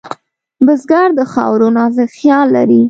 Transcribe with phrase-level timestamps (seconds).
[0.65, 2.79] بزګر د خاورو نازک خیال لري